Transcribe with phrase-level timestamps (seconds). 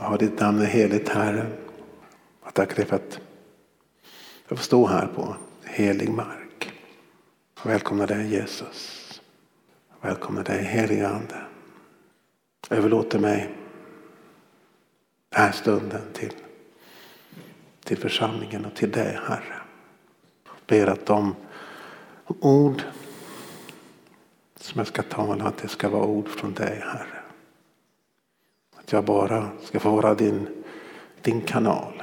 [0.00, 1.46] Ja, ditt namn är heligt Herre.
[2.44, 3.20] Jag tackar dig för att
[4.48, 6.72] jag får stå här på helig mark.
[7.62, 9.20] Välkomna dig Jesus.
[10.00, 11.42] Välkomna dig helige Ande.
[12.70, 13.54] Överlåter mig
[15.30, 16.32] den här stunden till,
[17.84, 19.60] till församlingen och till dig Herre.
[20.44, 21.34] Jag Ber att de
[22.26, 22.82] ord
[24.56, 27.15] som jag ska tala, att det ska vara ord från dig Herre.
[28.86, 30.64] Att jag bara ska få vara din,
[31.22, 32.02] din kanal,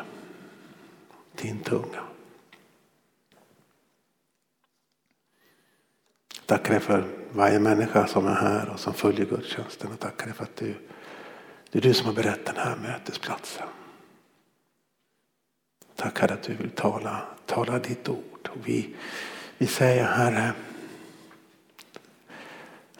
[1.35, 2.03] din tunga.
[6.45, 10.35] Tackar dig för varje människa som är här och som följer gudstjänsten och tackar dig
[10.35, 10.75] för att du,
[11.72, 13.67] det är du som har berett den här mötesplatsen.
[15.95, 18.50] Tackar att du vill tala, tala ditt ord.
[18.50, 18.95] Och vi,
[19.58, 20.53] vi säger Herre,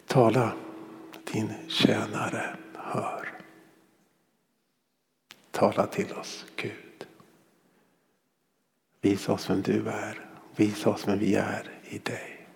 [0.06, 0.52] tala
[1.32, 3.23] din tjänare hör.
[5.54, 7.06] Tala till oss Gud.
[9.00, 10.26] Visa oss vem du är.
[10.56, 12.46] Visa oss vem vi är i dig.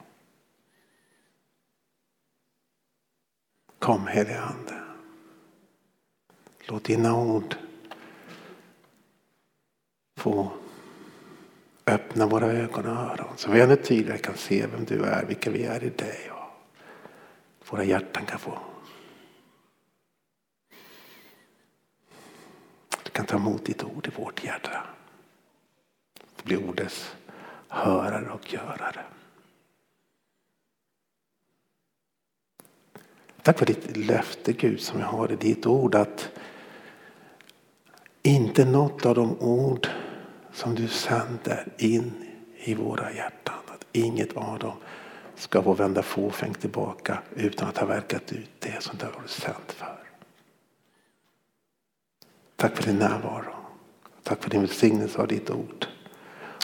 [3.79, 4.83] Kom helige Ande.
[6.61, 7.57] Låt dina ord
[10.17, 10.53] få
[11.87, 15.51] öppna våra ögon och öron så vi ännu tydligare kan se vem du är, vilka
[15.51, 16.31] vi är i dig.
[16.31, 18.59] Och våra hjärtan kan få
[23.09, 24.87] Du kan ta emot ditt ord i vårt hjärta.
[26.43, 27.17] Bli ordets
[27.69, 29.05] hörare och görare.
[33.43, 36.31] Tack för ditt löfte Gud som jag har i ditt ord att
[38.23, 39.89] inte något av de ord
[40.53, 42.13] som du sänder in
[42.57, 44.77] i våra hjärtan, att inget av dem
[45.35, 49.73] ska få vända fåfängt tillbaka utan att ha verkat ut det som du har sänt
[49.73, 50.08] för.
[52.61, 53.55] Tack för din närvaro.
[54.23, 55.87] Tack för din välsignelse av ditt ord.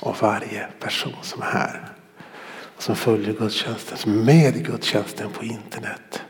[0.02, 1.92] Och varje person som är här.
[2.78, 6.22] Som följer gudstjänsten, som är med i gudstjänsten på internet.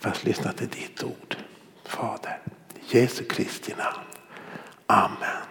[0.00, 1.36] För att lyssna till ditt ord.
[1.84, 2.42] Fader,
[2.74, 4.06] i Jesu Kristi namn.
[4.86, 5.42] Amen.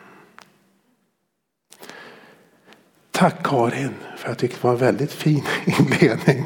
[3.12, 6.46] Tack Karin för jag tyckte det var en väldigt fin inledning.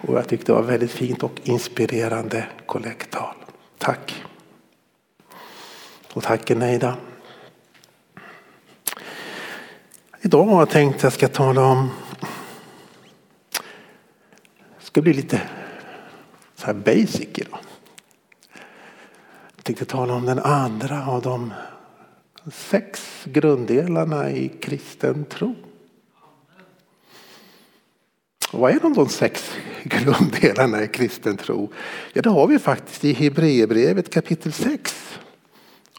[0.00, 3.34] Och jag tyckte det var väldigt fint och inspirerande kollekttal.
[3.78, 4.24] Tack.
[6.12, 6.96] Och tack Eneida.
[10.20, 11.90] Idag har jag tänkt att jag ska tala om
[14.78, 15.42] det ska bli lite
[16.54, 17.58] så här basic idag.
[19.56, 21.52] Jag tänkte tala om den andra av de
[22.52, 25.54] sex grunddelarna i kristen tro.
[28.52, 31.72] Och vad är de, de sex grunddelarna i kristen tro?
[32.12, 35.10] Ja, det har vi faktiskt i Hebreerbrevet kapitel 6.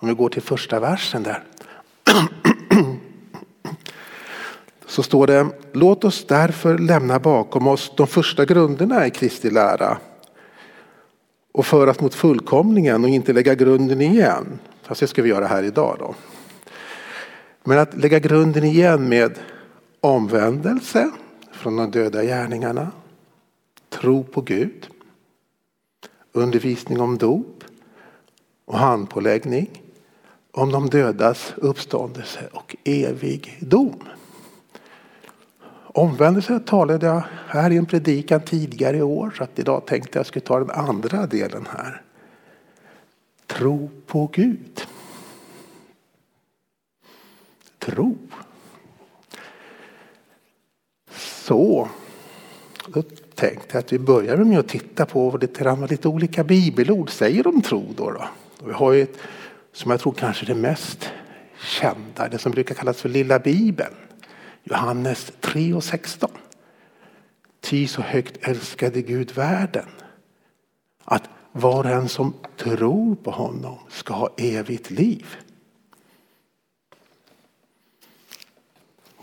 [0.02, 1.44] Om vi går till första versen där.
[4.86, 9.98] Så står det, låt oss därför lämna bakom oss de första grunderna i Kristi lära
[11.52, 14.60] och föras mot fullkomningen och inte lägga grunden igen.
[14.82, 16.16] Fast det ska vi göra här idag då.
[17.64, 19.40] Men att lägga grunden igen med
[20.00, 21.12] omvändelse
[21.52, 22.92] från de döda gärningarna,
[23.90, 24.88] tro på Gud,
[26.32, 27.64] undervisning om dop
[28.66, 29.82] och handpåläggning
[30.52, 34.04] om de dödas uppståndelse och evig dom.
[35.94, 40.26] Omvändelse talade jag här i en predikan tidigare i år så att idag tänkte jag
[40.26, 42.02] skulle ta den andra delen här.
[43.48, 44.82] Tro på Gud.
[47.80, 48.18] Tro.
[51.12, 51.90] Så,
[52.88, 53.02] då
[53.36, 57.48] tänkte jag att vi börjar med att titta på vad lite, lite olika bibelord säger
[57.48, 57.94] om tro.
[57.98, 58.28] Då, då.
[58.66, 59.18] Vi har ju ett,
[59.74, 61.12] som jag tror kanske är det mest
[61.64, 63.96] kända, det som brukar kallas för lilla bibeln.
[64.64, 66.30] Johannes 3 och 16.
[67.60, 69.90] Ty så högt älskade Gud världen
[71.04, 75.36] att var och en som tror på honom ska ha evigt liv.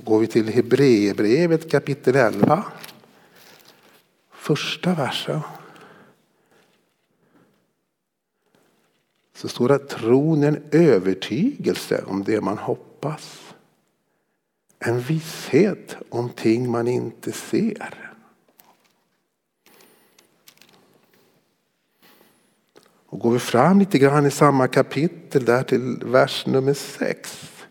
[0.00, 2.64] Går vi till Hebreerbrevet kapitel 11.
[4.32, 5.40] Första versen.
[9.38, 13.55] Så står det att tron är en övertygelse om det man hoppas.
[14.79, 18.14] En visshet om ting man inte ser.
[23.06, 27.64] Och går vi fram lite grann i samma kapitel där till vers nummer 6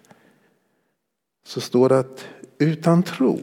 [1.45, 2.25] så står det att
[2.57, 3.39] utan tro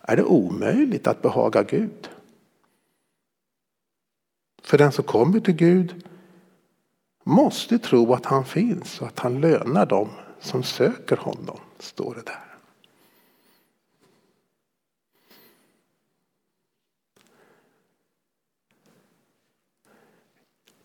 [0.00, 2.08] är det omöjligt att behaga Gud.
[4.62, 6.06] För den som kommer till Gud
[7.22, 10.08] måste tro att han finns och att han lönar dem
[10.40, 12.52] som söker honom, står det där.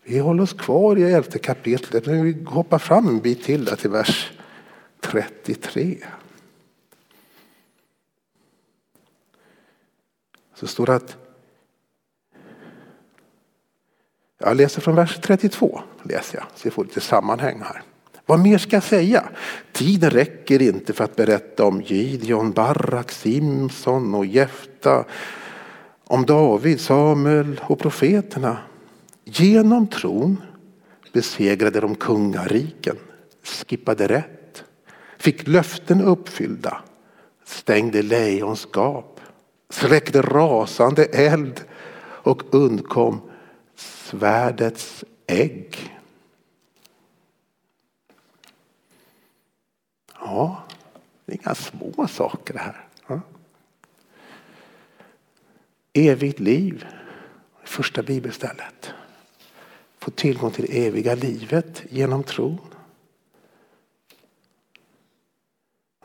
[0.02, 3.76] Vi håller oss kvar i elfte kapitlet, men vi hoppar fram en bit till där
[3.76, 4.32] till vers
[5.00, 5.98] 33.
[10.54, 11.27] Så står det att
[14.38, 17.82] jag läser från vers 32, läser jag, så vi får lite sammanhang här.
[18.26, 19.28] Vad mer ska jag säga?
[19.72, 25.04] Tiden räcker inte för att berätta om Gideon, Barak, Simson och Jefta,
[26.04, 28.58] om David, Samuel och profeterna.
[29.24, 30.36] Genom tron
[31.12, 32.96] besegrade de kungariken,
[33.42, 34.64] skippade rätt,
[35.18, 36.80] fick löften uppfyllda,
[37.44, 39.20] stängde lejonskap,
[39.70, 41.60] släckte rasande eld
[42.00, 43.20] och undkom
[44.08, 45.98] svärdets ägg.
[50.14, 50.62] Ja,
[51.24, 52.86] det är inga små saker det här.
[53.06, 53.20] Ja.
[55.92, 56.86] Evigt liv,
[57.64, 58.92] första bibelstället.
[59.98, 62.74] Få tillgång till det eviga livet genom tron.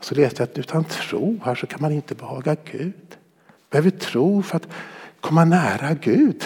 [0.00, 3.18] Så läste jag att utan tro här så kan man inte behaga Gud.
[3.70, 4.68] Behöver tro för att
[5.20, 6.44] komma nära Gud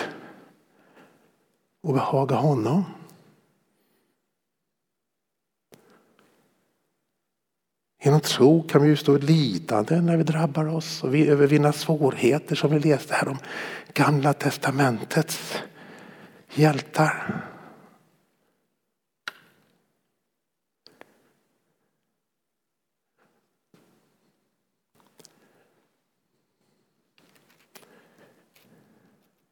[1.89, 2.85] och behaga honom.
[8.03, 12.71] Genom tro kan vi stå lidande när vi drabbar oss och vi övervinna svårigheter som
[12.71, 13.39] vi läste här om
[13.95, 15.59] Gamla testamentets
[16.55, 17.45] hjältar.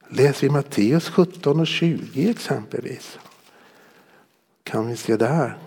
[0.09, 3.19] Läser vi Matteus 17 och 20 exempelvis
[4.63, 5.59] kan vi se där.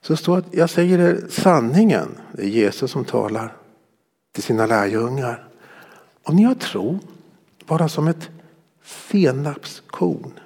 [0.00, 3.56] Så står att jag säger er sanningen, det är Jesus som talar
[4.32, 5.49] till sina lärjungar.
[6.22, 6.98] Om ni har tro,
[7.66, 8.30] bara som ett
[8.82, 10.40] senapskorn,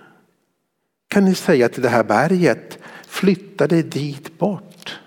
[1.08, 5.00] kan ni säga till det här berget, flytta dig dit bort.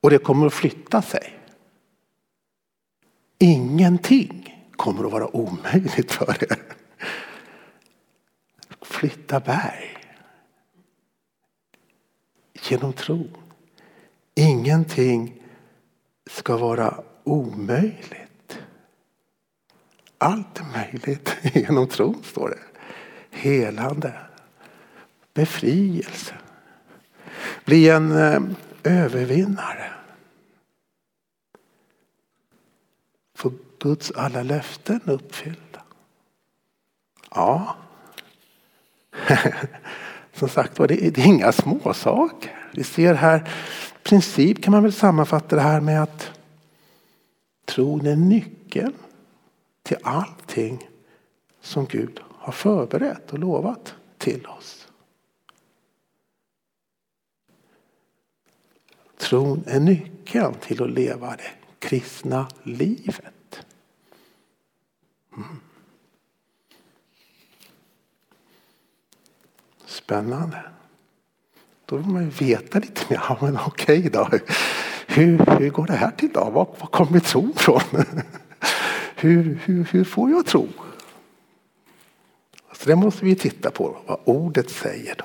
[0.00, 1.38] Och det kommer att flytta sig.
[3.38, 6.62] Ingenting kommer att vara omöjligt för er.
[8.80, 9.96] Flytta berg.
[12.68, 13.28] Genom tro.
[14.34, 15.42] Ingenting
[16.30, 18.23] ska vara omöjligt.
[20.24, 22.58] Allt är möjligt genom tron, står det.
[23.30, 24.12] Helande,
[25.34, 26.34] befrielse.
[27.64, 28.42] Bli en eh,
[28.84, 29.92] övervinnare.
[33.36, 35.82] Få Guds alla löften uppfyllda.
[37.30, 37.76] Ja.
[40.32, 42.68] Som sagt var, det, det är inga småsaker.
[42.72, 46.30] Vi ser här, i princip kan man väl sammanfatta det här med att
[47.66, 48.92] tron är nyckeln
[49.84, 50.88] till allting
[51.60, 54.88] som Gud har förberett och lovat till oss.
[59.16, 63.64] Tron är nyckeln till att leva det kristna livet.
[65.36, 65.60] Mm.
[69.86, 70.62] Spännande.
[71.86, 73.22] Då vill man ju veta lite mer.
[73.28, 74.28] Ja, men okej då.
[75.06, 76.40] Hur, hur går det här till då?
[76.40, 77.80] Var, var kommer tron ifrån?
[79.24, 80.68] hur, hur, hur får jag tro?
[82.72, 85.24] Så det måste vi titta på, vad ordet säger då.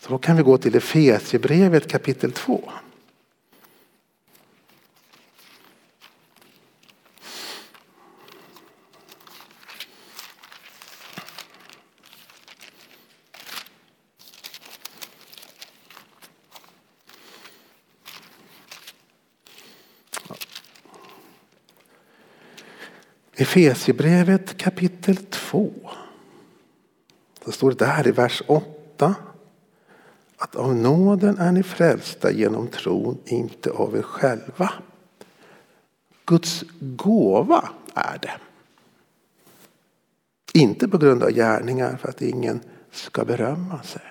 [0.00, 2.70] Så då kan vi gå till Efesierbrevet kapitel 2.
[23.56, 25.70] Efesierbrevet kapitel 2.
[27.44, 29.14] Det står där i vers 8
[30.36, 34.72] att av nåden är ni frälsta genom tron, inte av er själva.
[36.24, 38.38] Guds gåva är det.
[40.60, 42.60] Inte på grund av gärningar för att ingen
[42.90, 44.02] ska berömma sig.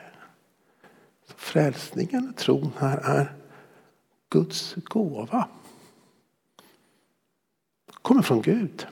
[1.27, 3.35] Så frälsningen och tron här är
[4.29, 5.47] Guds gåva.
[8.01, 8.87] Kommer från Gud.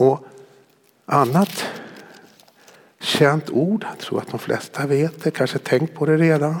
[0.00, 0.26] Och
[1.06, 1.64] Annat
[3.00, 6.54] känt ord, jag tror att de flesta vet det, kanske tänkt på det redan.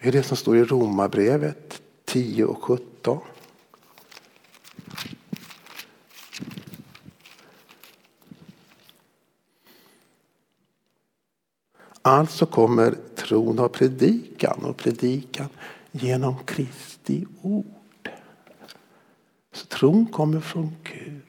[0.00, 3.20] Det är det som står i Romarbrevet 10 och 17.
[12.02, 15.48] Alltså kommer tron av predikan och predikan
[15.90, 18.10] genom Kristi ord.
[19.52, 21.25] Så tron kommer från Gud.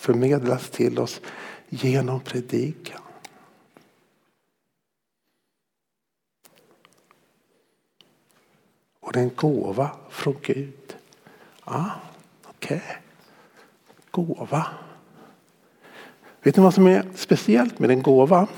[0.00, 1.20] Förmedlas till oss
[1.68, 3.00] genom predikan.
[9.00, 10.96] Och det är en gåva från Gud.
[11.64, 11.90] Ah,
[12.46, 12.76] okej.
[12.76, 12.96] Okay.
[14.10, 14.66] Gåva.
[16.42, 18.48] Vet ni vad som är speciellt med en gåva?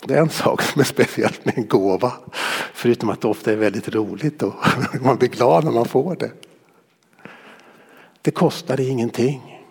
[0.00, 2.12] Det är en sak som är speciellt med en gåva.
[2.72, 4.54] Förutom att det ofta är väldigt roligt och
[5.00, 6.45] man blir glad när man får det.
[8.26, 9.64] Det kostar ingenting.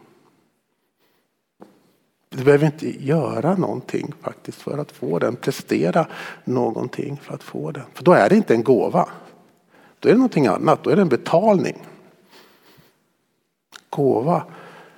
[2.29, 5.35] Du behöver inte göra någonting faktiskt för att få den.
[5.35, 6.07] Prestera
[6.43, 7.83] någonting för att få den.
[7.93, 9.09] För då är det inte en gåva.
[9.99, 10.83] Då är det någonting annat.
[10.83, 11.85] Då är det en betalning.
[13.89, 14.43] Gåva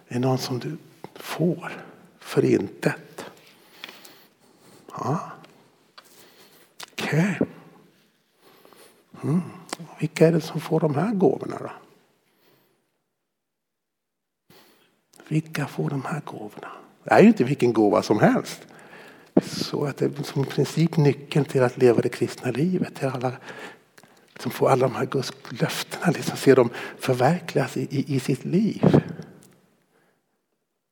[0.08, 0.78] är någon som du
[1.16, 1.84] får
[2.20, 3.26] för intet.
[4.92, 5.20] Ja.
[6.92, 7.38] Okej.
[7.40, 7.48] Okay.
[9.24, 9.42] Mm.
[10.00, 11.87] Vilka är det som får de här gåvorna då?
[15.28, 16.68] Vilka får de här gåvorna?
[17.04, 18.68] Det är ju inte vilken gåva som helst.
[19.42, 22.96] Så att det är som i princip nyckeln till att leva det kristna livet.
[22.96, 23.32] Till alla
[24.40, 26.70] som får alla de här Guds löftena, liksom ser dem
[27.00, 29.02] förverkligas i, i, i sitt liv.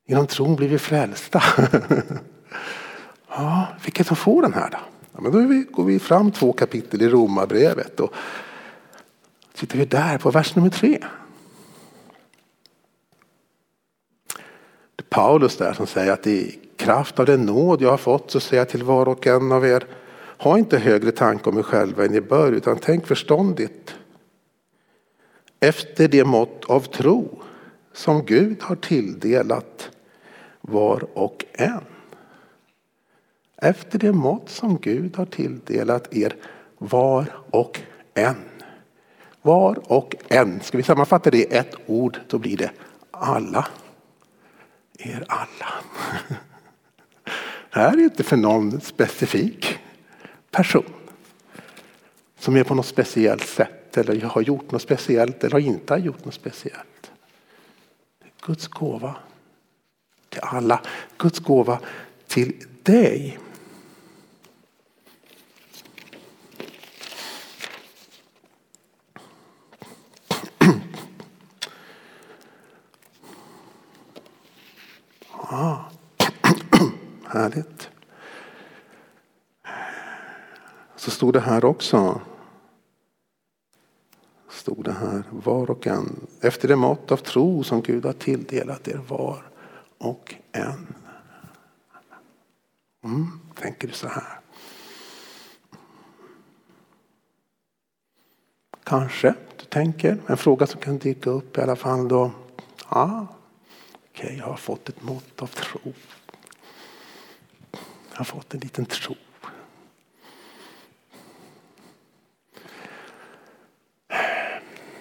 [0.08, 1.44] Genom tron blir vi frälsta.
[3.30, 4.78] ja, vilka som får den här då?
[5.14, 8.14] Ja, men då går vi fram två kapitel i Romarbrevet och
[9.54, 11.04] tittar vi där på vers nummer tre.
[15.16, 18.62] Paulus där som säger att i kraft av den nåd jag har fått så säger
[18.62, 19.88] jag till var och en av er
[20.38, 23.96] ha inte högre tanke om er själva än ni bör utan tänk förståndigt
[25.60, 27.42] efter det mått av tro
[27.94, 29.90] som Gud har tilldelat
[30.62, 31.82] var och en.
[33.58, 36.36] Efter det mått som Gud har tilldelat er
[36.78, 37.80] var och
[38.14, 38.36] en.
[39.42, 40.60] Var och en.
[40.60, 42.72] Ska vi sammanfatta det i ett ord då blir det
[43.12, 43.68] alla
[45.00, 45.74] er alla.
[47.74, 49.80] Det här är inte för någon specifik
[50.52, 50.94] person
[52.40, 56.26] som är på något speciellt sätt eller har gjort något speciellt eller inte har gjort
[56.26, 57.12] något speciellt.
[58.42, 59.16] Guds gåva
[60.30, 60.82] till alla.
[61.18, 61.80] Guds gåva
[62.28, 63.40] till dig.
[75.52, 75.58] Ja.
[75.58, 75.92] Ah.
[77.26, 77.90] Härligt.
[80.96, 82.22] Så stod det här också.
[84.50, 88.88] Stod det här var och en efter det mått av tro som Gud har tilldelat
[88.88, 89.44] er var
[89.98, 90.96] och en.
[93.04, 94.40] Mm, tänker du så här?
[98.84, 100.22] Kanske du tänker.
[100.28, 102.32] En fråga som kan dyka upp i alla fall då.
[102.90, 103.28] Ja,
[104.16, 105.94] Okej, okay, jag har fått ett mått av tro.
[108.12, 109.16] Jag har fått en liten tro.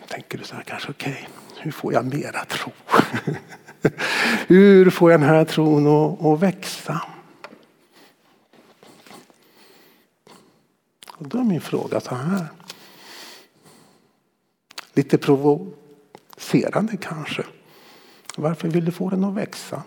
[0.08, 2.72] Tänker du så här kanske, okej, okay, hur får jag mera tro?
[4.46, 7.02] hur får jag den här tron att, att växa?
[11.08, 12.46] Och då är min fråga så här.
[14.94, 17.44] Lite provocerande kanske.
[18.36, 19.82] Varför vill du få den att växa?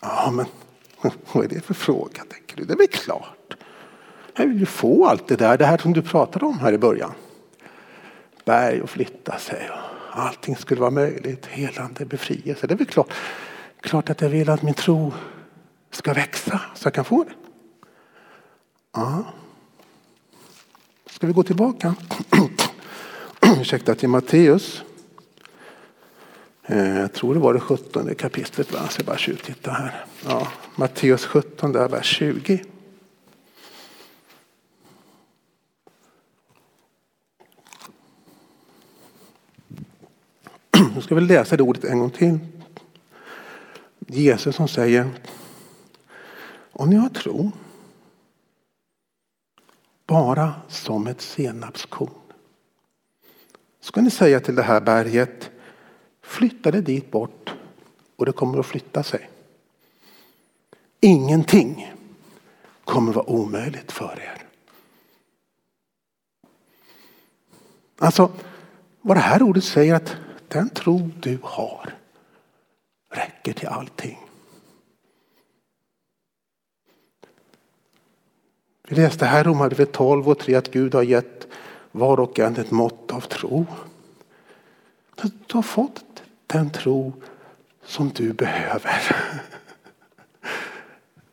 [0.00, 0.46] Ja, men
[1.32, 2.64] vad är det för fråga tänker du?
[2.64, 3.54] Det är väl klart.
[4.36, 6.78] Jag vill ju få allt det där, det här som du pratade om här i
[6.78, 7.12] början.
[8.44, 11.46] Berg och flytta sig och allting skulle vara möjligt.
[11.46, 12.66] Helande, befrielse.
[12.66, 13.12] Det är väl klart,
[13.80, 15.12] klart att jag vill att min tro
[15.90, 17.32] ska växa så jag kan få det.
[18.92, 19.24] Ja.
[21.10, 21.94] Ska vi gå tillbaka?
[23.60, 24.82] Ursäkta till Matteus
[26.70, 28.72] Eh, jag tror det var det 17 kapitlet.
[28.72, 28.88] Va?
[28.88, 30.04] Så jag bara tjuvtitta här.
[30.24, 32.64] Ja, Matteus 17, där vers 20.
[40.94, 42.38] Nu ska vi läsa det ordet en gång till.
[44.06, 45.10] Jesus som säger
[46.72, 47.52] Om ni har tro
[50.06, 52.10] bara som ett senapskorn
[53.80, 55.50] ska ni säga till det här berget
[56.28, 57.54] Flytta det dit bort
[58.16, 59.30] och det kommer att flytta sig.
[61.00, 61.94] Ingenting
[62.84, 64.42] kommer vara omöjligt för er.
[67.98, 68.30] Alltså,
[69.00, 70.16] vad det här ordet säger att
[70.48, 71.94] den tro du har
[73.10, 74.18] räcker till allting.
[78.88, 81.46] Vi läste här i Romarbrevet 12 och 3 att Gud har gett
[81.92, 83.66] var och en ett mått av tro.
[85.22, 86.04] Du har fått
[86.48, 87.12] den tro
[87.84, 89.00] som du behöver.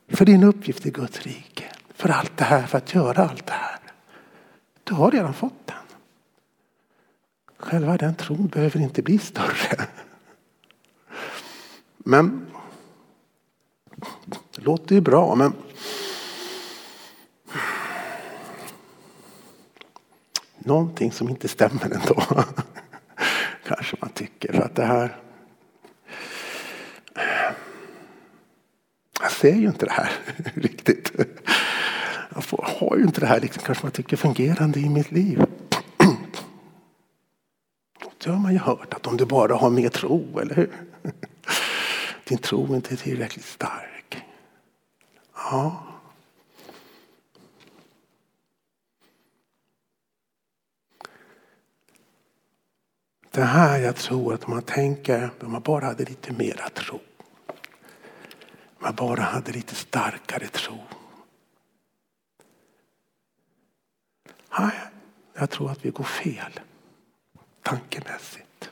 [0.07, 1.63] För din uppgift i Guds rike.
[1.89, 3.79] För allt det här, för att göra allt det här.
[4.83, 5.75] Du har redan fått den.
[7.57, 9.87] Själva den tron behöver inte bli större.
[11.97, 12.47] Men
[14.51, 15.53] det låter ju bra men
[20.57, 22.43] någonting som inte stämmer ändå.
[23.67, 24.53] Kanske man tycker.
[24.53, 25.15] För att det här
[29.21, 30.11] Jag ser ju inte det här
[30.53, 31.11] riktigt.
[32.35, 35.43] Jag har ju inte det här liksom, kanske man tycker fungerande i mitt liv.
[38.23, 40.71] Det har man ju hört att om du bara har mer tro, eller hur?
[42.23, 44.23] Din tro är inte tillräckligt stark.
[45.35, 45.94] Ja.
[53.35, 56.99] Det här jag tror att man tänker, om man bara hade lite mera tro.
[57.47, 57.53] Om
[58.79, 60.77] man bara hade lite starkare tro.
[64.59, 64.71] Nej,
[65.33, 66.59] jag tror att vi går fel
[67.61, 68.69] tankemässigt.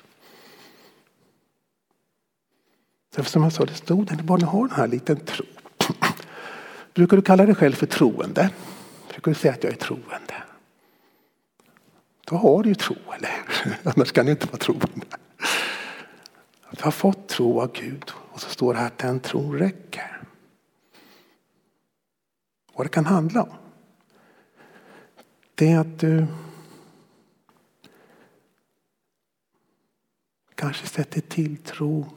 [3.16, 5.46] Därför som jag sa, det stod där, bara har den här liten tro.
[6.94, 8.50] Brukar du kalla dig själv för troende?
[9.10, 10.43] Brukar du säga att jag är troende?
[12.34, 13.78] Då har du ju tro, eller hur?
[13.96, 15.06] Annars kan du inte vara troende.
[16.72, 20.22] Du har fått tro av Gud och så står det här att den tron räcker.
[22.74, 23.58] Vad det kan handla om
[25.56, 26.28] det är att du
[30.56, 32.10] kanske sätter tilltro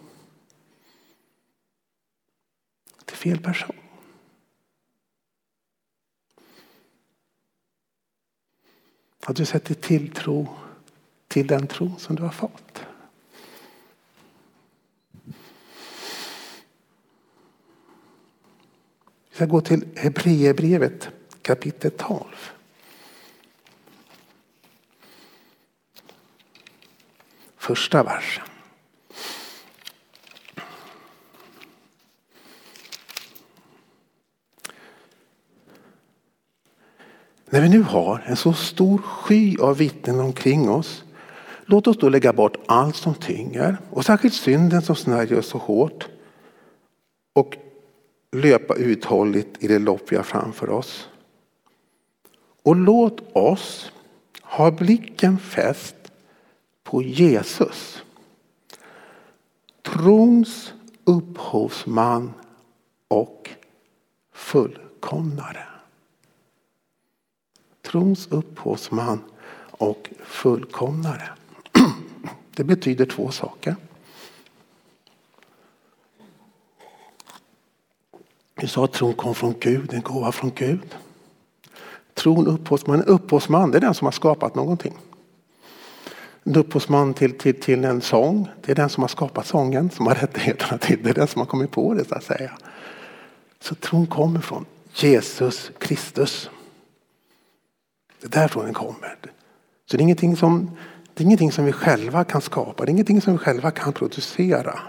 [3.05, 3.86] till fel person.
[9.29, 10.49] Att du sätter tilltro
[11.29, 12.85] till den tro som du har fått.
[19.31, 21.09] Vi ska gå till Hebreerbrevet
[21.43, 22.25] kapitel 12.
[27.57, 28.45] Första versen.
[37.51, 41.05] När vi nu har en så stor sky av vittnen omkring oss,
[41.67, 45.59] låt oss då lägga bort allt som tynger och särskilt synden som snärjer oss så
[45.59, 46.09] hårt
[47.33, 47.57] och
[48.33, 51.09] löpa uthålligt i det lopp vi har framför oss.
[52.63, 53.93] Och låt oss
[54.43, 55.97] ha blicken fäst
[56.85, 58.03] på Jesus.
[59.83, 60.73] Trons
[61.05, 62.33] upphovsman
[63.09, 63.51] och
[64.33, 65.76] fullkomnare
[67.87, 69.21] trons upphovsman
[69.71, 71.29] och fullkomnare.
[72.55, 73.77] Det betyder två saker.
[78.55, 80.97] Vi sa att tron kom från Gud, en gåva från Gud.
[82.15, 84.95] Tron upphovsman, en upphovsman det är den som har skapat någonting.
[86.45, 90.07] En upphovsman till, till, till en sång, det är den som har skapat sången, som
[90.07, 92.59] har rättigheterna till det, är den som har kommit på det så att säga.
[93.61, 96.51] Så tron kommer från Jesus Kristus.
[98.29, 99.17] Det är därifrån den kommer.
[99.87, 100.77] Så det är, ingenting som,
[101.15, 103.93] det är ingenting som vi själva kan skapa, det är ingenting som vi själva kan
[103.93, 104.81] producera.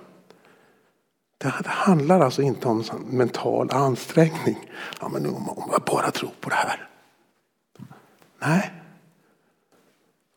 [1.38, 4.71] Det handlar alltså inte om mental ansträngning.
[5.00, 6.89] Ja, men om jag bara tror på det här.
[8.39, 8.71] Nej.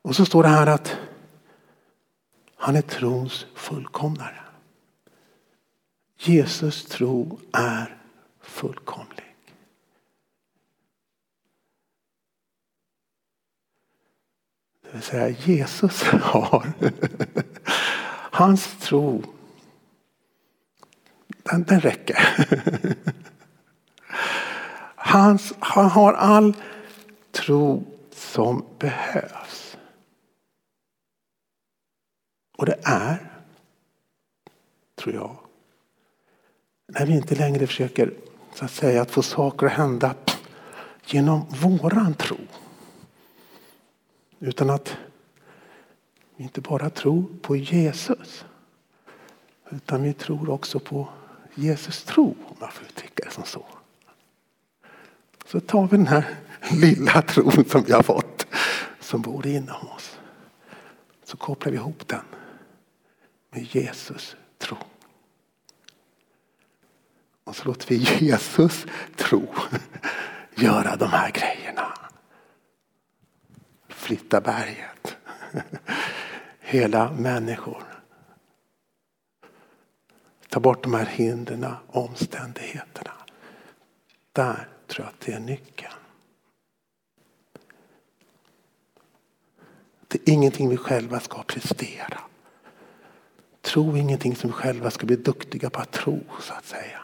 [0.03, 0.97] Och så står det här att
[2.57, 4.41] han är trons fullkomnare.
[6.19, 7.97] Jesus tro är
[8.41, 9.20] fullkomlig.
[14.91, 16.73] Det vill säga Jesus har.
[18.33, 19.23] Hans tro,
[21.29, 22.47] den, den räcker.
[24.97, 26.57] Hans, han har all
[27.31, 29.77] tro som behövs.
[32.57, 33.31] Och det är,
[34.95, 35.37] tror jag,
[36.87, 38.15] när vi inte längre försöker
[38.55, 40.15] så att säga att få saker att hända
[41.07, 42.37] genom våran tro.
[44.41, 44.97] Utan att
[46.37, 48.45] vi inte bara tror på Jesus
[49.71, 51.09] Utan vi tror också på
[51.55, 53.67] Jesus tro, om man får uttrycka det som så.
[55.47, 56.25] Så tar vi den här
[56.71, 58.47] lilla tron som vi har fått,
[59.01, 60.19] som bor inom oss.
[61.25, 62.25] Så kopplar vi ihop den
[63.51, 64.77] med Jesus tro.
[67.45, 69.55] Och så låter vi Jesus tro
[70.55, 72.00] göra de här grejerna.
[74.01, 75.17] Flytta berget.
[76.61, 77.83] Hela människor.
[80.49, 83.13] Ta bort de här hindren, omständigheterna.
[84.33, 85.93] Där tror jag att det är nyckeln.
[90.09, 92.21] Det är ingenting vi själva ska prestera.
[93.61, 97.01] Tro ingenting som vi själva ska bli duktiga på att tro så att säga.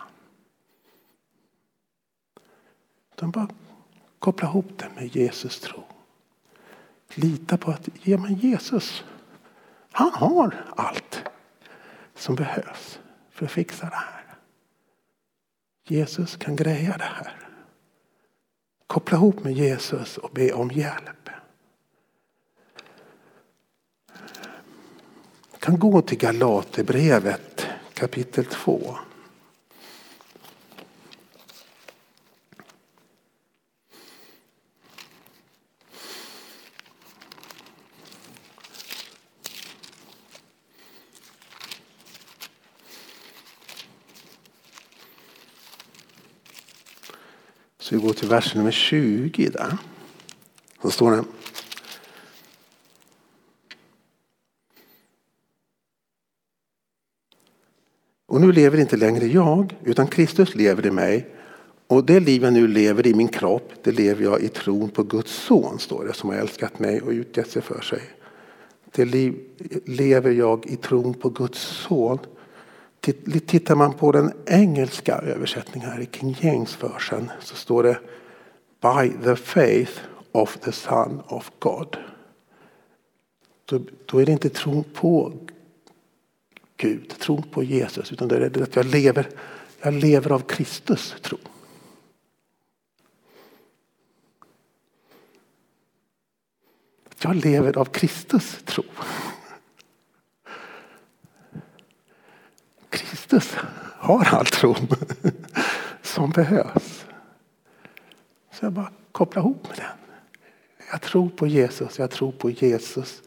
[3.13, 3.49] Utan bara
[4.19, 5.85] koppla ihop det med Jesus tro.
[7.19, 9.05] Lita på att ja, men Jesus,
[9.91, 11.25] han har allt
[12.15, 12.99] som behövs
[13.31, 14.35] för att fixa det här.
[15.89, 17.37] Jesus kan greja det här.
[18.87, 21.29] Koppla ihop med Jesus och be om hjälp.
[25.53, 28.97] Jag kan gå till Galaterbrevet kapitel 2.
[47.87, 49.79] Så vi går till vers nummer 20 där.
[50.83, 51.25] Så står det.
[58.27, 61.35] Och nu lever inte längre jag, utan Kristus lever i mig.
[61.87, 65.03] Och det liv jag nu lever i min kropp, det lever jag i tron på
[65.03, 68.03] Guds son, står det, som har älskat mig och utgett sig för sig.
[68.95, 69.35] Det liv
[69.85, 72.19] lever jag i tron på Guds son
[73.47, 77.99] Tittar man på den engelska översättningen här i King James-versen så står det
[78.81, 79.93] By the faith
[80.33, 81.97] of the Son of God.
[83.65, 85.33] Då, då är det inte tron på
[86.77, 89.29] Gud, tron på Jesus, utan det är att jag lever,
[89.81, 91.39] jag lever av Kristus tro.
[97.19, 98.85] Jag lever av Kristus tro.
[102.97, 103.57] Kristus
[103.99, 104.75] har all tro
[106.03, 107.05] som behövs.
[108.53, 110.17] Så jag bara kopplar ihop med den.
[110.93, 113.23] Jag tror på Jesus, jag tror på Jesus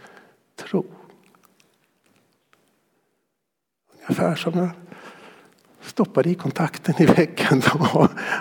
[0.56, 0.86] tro.
[4.08, 4.70] Ungefär som jag
[5.82, 7.62] stoppar i kontakten i väggen.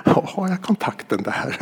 [0.05, 1.57] Då har jag kontakten där.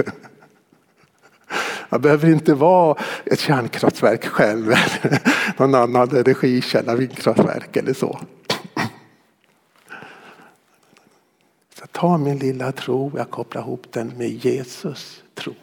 [1.88, 5.20] Jag behöver inte vara ett kärnkraftverk själv eller
[5.56, 8.20] någon annan energikälla, vindkraftverk eller så.
[11.96, 15.54] Ta min lilla tro, jag kopplar ihop den med Jesus tro.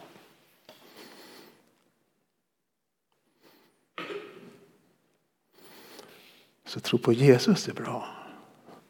[6.64, 8.08] Så tro på Jesus är bra.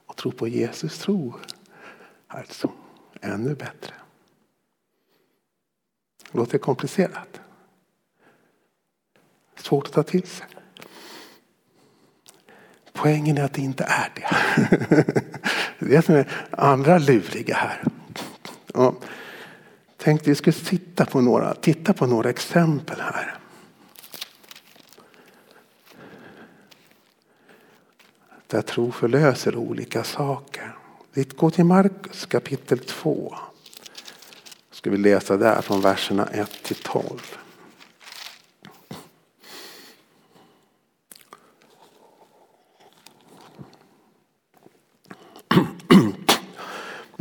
[0.07, 1.35] Och tro på Jesus tro
[2.29, 2.73] alltså
[3.21, 3.95] ännu bättre.
[6.31, 7.41] Låter komplicerat.
[9.57, 10.47] Svårt att ta till sig.
[12.93, 15.15] Poängen är att det inte är det.
[15.85, 17.85] Det är det som är andra luriga här.
[18.75, 19.05] Och
[19.97, 23.39] tänkte vi skulle titta på några, titta på några exempel här.
[28.47, 30.77] Där tro förlöser olika saker.
[31.13, 33.35] Vi går till Markus kapitel 2.
[34.71, 37.37] Ska vi läsa där från verserna 1 till 12.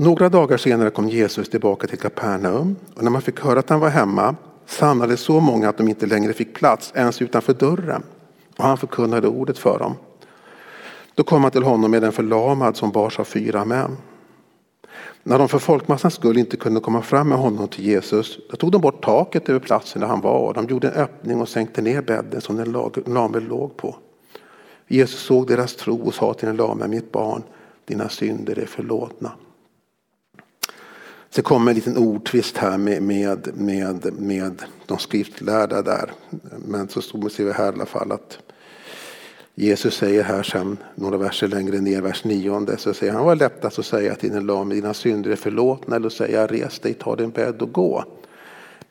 [0.03, 3.79] Några dagar senare kom Jesus tillbaka till Kapernaum och när man fick höra att han
[3.79, 4.35] var hemma
[4.65, 8.03] samlades så många att de inte längre fick plats ens utanför dörren
[8.57, 9.95] och han förkunnade ordet för dem.
[11.15, 13.97] Då kom han till honom med en förlamad som bars av fyra män.
[15.23, 18.71] När de för folkmassans skull inte kunde komma fram med honom till Jesus, då tog
[18.71, 21.81] de bort taket över platsen där han var och de gjorde en öppning och sänkte
[21.81, 22.71] ner bädden som den
[23.13, 23.95] lame låg på.
[24.87, 27.43] Jesus såg deras tro och sa till den lame, mitt barn,
[27.85, 29.31] dina synder är förlåtna.
[31.35, 36.11] Så kommer en liten ordtvist här med, med, med, med de skriftlärda där.
[36.65, 38.37] Men så ser vi här i alla fall att
[39.55, 43.79] Jesus säger här sen några verser längre ner, vers nionde, så säger han, var lättast
[43.79, 47.15] att säga till den lame, dina synder är förlåtna, eller att säga, res dig, ta
[47.15, 48.03] din bädd och gå.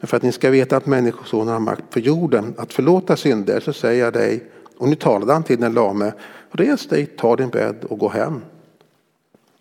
[0.01, 3.61] Men för att ni ska veta att Människosonen har makt på jorden att förlåta synder,
[3.61, 4.45] så säger jag dig,
[4.79, 6.13] och nu talade han till den lame,
[6.51, 8.41] res dig, ta din bädd och gå hem.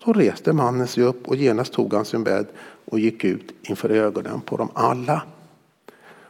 [0.04, 2.46] Så reste mannen sig upp och genast tog han sin bädd
[2.84, 5.22] och gick ut inför ögonen på dem alla.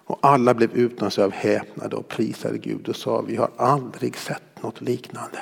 [0.05, 4.17] Och alla blev utan sig av häpnade och prisade Gud och sa vi har aldrig
[4.17, 5.39] sett något liknande.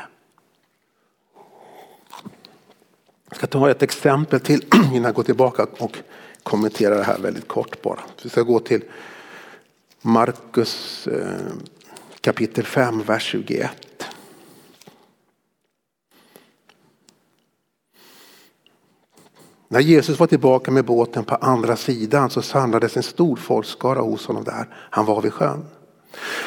[3.28, 5.98] Jag ska ta ett exempel till innan jag går tillbaka och
[6.42, 8.00] kommenterar det här väldigt kort bara.
[8.22, 8.82] Vi ska gå till
[10.02, 11.52] Markus eh,
[12.20, 13.70] kapitel 5, vers 21.
[19.72, 24.26] När Jesus var tillbaka med båten på andra sidan så samlades en stor folkskara hos
[24.26, 24.68] honom där.
[24.74, 25.64] Han var vid sjön.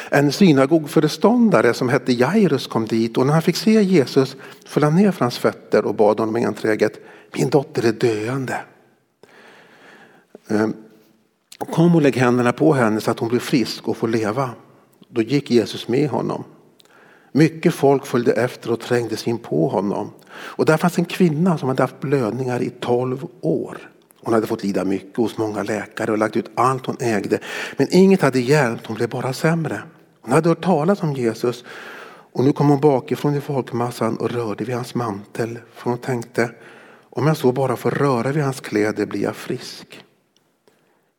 [0.09, 4.95] En synagogföreståndare som hette Jairus kom dit och när han fick se Jesus föll han
[4.95, 6.99] ner för hans fötter och bad honom enträget
[7.35, 8.61] Min dotter är döende.
[10.47, 10.73] Ehm,
[11.59, 14.49] kom och lägg händerna på henne så att hon blir frisk och får leva.
[15.07, 16.43] Då gick Jesus med honom.
[17.35, 20.11] Mycket folk följde efter och trängdes in på honom.
[20.33, 23.77] Och där fanns en kvinna som hade haft blödningar i tolv år.
[24.23, 27.39] Hon hade fått lida mycket hos många läkare och lagt ut allt hon ägde.
[27.77, 29.83] Men inget hade hjälpt, hon blev bara sämre.
[30.21, 31.63] Hon hade hört talas om Jesus
[32.33, 35.59] och nu kom hon bakifrån i folkmassan och rörde vid hans mantel.
[35.73, 36.51] För hon tänkte,
[37.09, 40.03] om jag så bara får röra vid hans kläder blir jag frisk.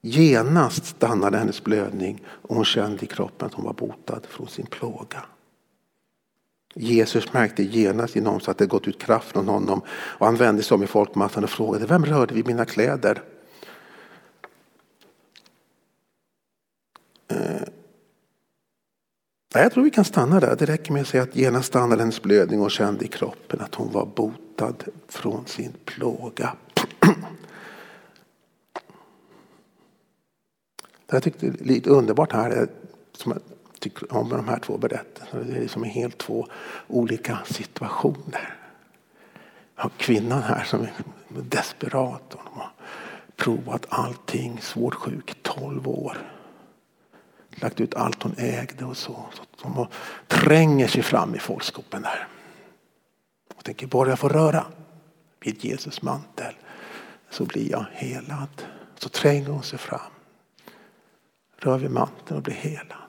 [0.00, 4.66] Genast stannade hennes blödning och hon kände i kroppen att hon var botad från sin
[4.66, 5.22] plåga.
[6.74, 10.62] Jesus märkte genast genom så att det gått ut kraft från honom och han vände
[10.62, 13.22] sig om i folkmassan och frågade vem rörde vid mina kläder?
[17.28, 17.62] Eh,
[19.54, 20.56] jag tror vi kan stanna där.
[20.56, 23.74] Det räcker med att säga att genast stannade hennes blödning och kände i kroppen att
[23.74, 26.56] hon var botad från sin plåga.
[31.06, 32.68] Det jag tyckte lite underbart här,
[33.12, 33.34] som
[33.84, 35.42] tycker om de här två berättelserna.
[35.44, 36.46] Det är liksom helt två
[36.86, 38.54] olika situationer.
[39.74, 40.90] Har kvinnan här som är
[41.28, 42.36] desperat.
[42.36, 42.70] Hon har
[43.36, 46.18] provat allting, svårt sjuk, 12 år.
[47.50, 49.26] Lagt ut allt hon ägde och så.
[49.56, 49.86] så hon
[50.28, 52.28] tränger sig fram i folkskopen där.
[53.54, 54.66] Och tänker bara jag får röra
[55.40, 56.54] vid Jesus mantel
[57.30, 58.62] så blir jag helad.
[58.98, 60.12] Så tränger hon sig fram.
[61.56, 63.03] Rör vid manteln och blir helad.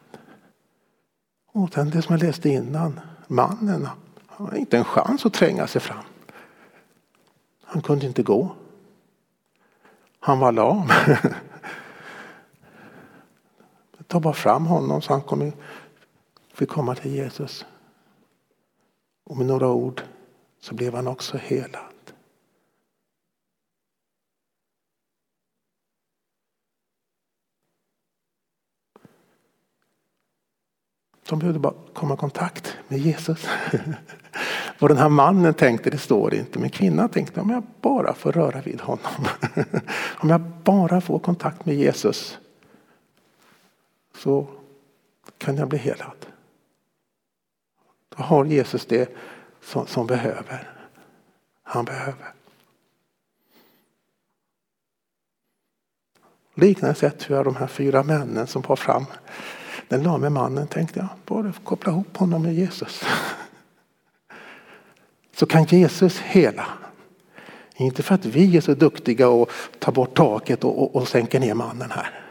[1.56, 3.88] Och sen det som jag läste innan, mannen,
[4.28, 6.04] han hade inte en chans att tränga sig fram.
[7.64, 8.56] Han kunde inte gå.
[10.20, 10.90] Han var lam.
[14.08, 15.52] Ta bara fram honom så han kom,
[16.54, 17.66] fick komma till Jesus.
[19.24, 20.02] Och med några ord
[20.60, 21.95] så blev han också helad.
[31.30, 33.48] De behövde bara komma i kontakt med Jesus.
[34.80, 38.32] Vad den här mannen tänkte det står inte, men kvinnan tänkte om jag bara får
[38.32, 39.28] röra vid honom.
[40.18, 42.38] om jag bara får kontakt med Jesus
[44.18, 44.48] så
[45.38, 46.26] kan jag bli helad.
[48.18, 49.16] Då har Jesus det
[49.62, 50.74] som, som behöver.
[51.64, 52.34] Han behöver.
[56.54, 59.06] Liknande sätt tror jag de här fyra männen som var fram
[59.88, 63.04] den lame mannen tänkte jag, bara koppla ihop honom med Jesus.
[65.36, 66.68] Så kan Jesus hela.
[67.76, 71.40] Inte för att vi är så duktiga och tar bort taket och, och, och sänker
[71.40, 72.22] ner mannen här.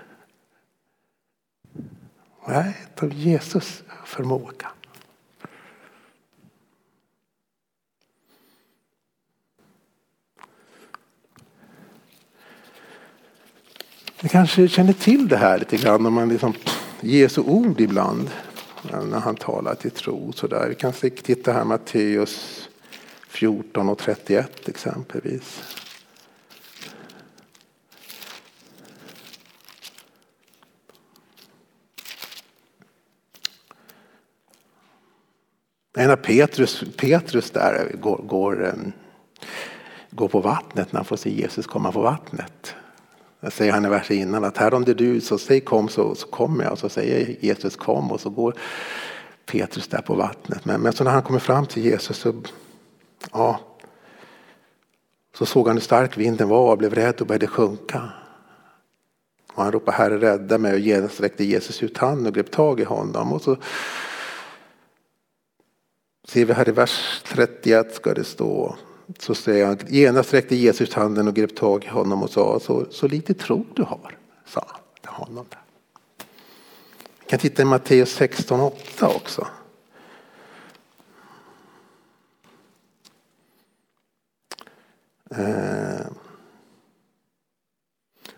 [2.48, 4.68] Nej, av Jesus förmåga.
[14.20, 16.54] Ni kanske känner till det här lite grann om man liksom
[17.04, 18.30] Jesu ord ibland
[18.92, 20.32] när han talar till tro.
[20.32, 20.68] Så där.
[20.68, 22.68] Vi kan titta här Matteus
[23.28, 25.62] 14 och 31 exempelvis.
[35.96, 38.72] När Petrus, Petrus där går, går, eh,
[40.10, 42.63] går på vattnet när han får se Jesus komma på vattnet.
[43.44, 45.88] Jag säger han i versen innan att här om det är du så säg kom
[45.88, 46.78] så, så kommer jag.
[46.78, 48.54] Så säger Jesus kom och så går
[49.46, 50.64] Petrus där på vattnet.
[50.64, 52.42] Men, men så när han kommer fram till Jesus så,
[53.32, 53.60] ja,
[55.34, 58.12] så såg han hur stark vinden var och blev rädd och började sjunka.
[59.54, 62.80] Och han ropade Herre rädda mig och genast sträckte Jesus ut handen och grep tag
[62.80, 63.32] i honom.
[63.32, 63.56] Och så
[66.28, 68.76] ser vi här i vers 31 ska det stå
[69.18, 72.86] så säger han, genast sträckte Jesus handen och grep tag i honom och sa, så,
[72.90, 75.46] så lite tro du har, sa han till honom.
[77.20, 79.46] Vi kan titta i Matteus 16.8 också.
[85.30, 86.06] Eh,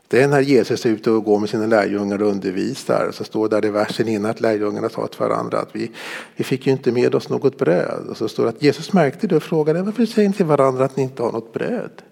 [0.08, 3.10] det är när Jesus är ute och går med sina lärjungar och undervisar.
[3.12, 5.90] Så står det där i versen innan att lärjungarna sa till varandra att vi,
[6.36, 8.06] vi fick ju inte med oss något bröd.
[8.08, 10.84] Och så står det att Jesus märkte det och frågade varför säger ni till varandra
[10.84, 12.02] att ni inte har något bröd?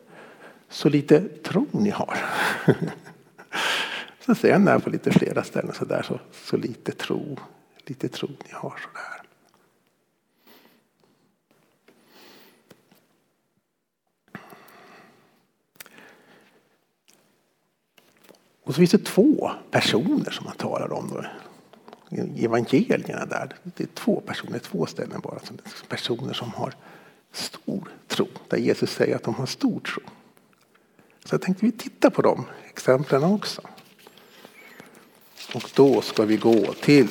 [0.68, 2.18] Så lite tro ni har.
[4.26, 7.38] så säger han på lite flera ställen så där så, så lite tro,
[7.86, 9.13] lite tro ni har sådär.
[18.64, 21.08] Och så finns det två personer som man talar om.
[21.08, 21.24] Då.
[22.16, 23.56] I evangelierna där.
[23.62, 25.38] Det är två personer, två ställen bara.
[25.88, 26.74] Personer som har
[27.32, 28.28] stor tro.
[28.48, 30.02] Där Jesus säger att de har stor tro.
[31.24, 33.62] Så jag tänkte vi titta på de exemplen också.
[35.54, 37.08] Och då ska vi gå till